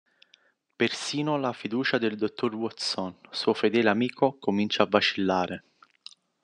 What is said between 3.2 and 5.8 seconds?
suo fedele amico, comincia a vacillare.